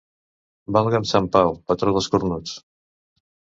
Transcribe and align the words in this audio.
Valga'm 0.77 1.05
sant 1.09 1.29
Pau, 1.37 1.53
patró 1.69 1.95
dels 1.99 2.11
cornuts. 2.17 2.57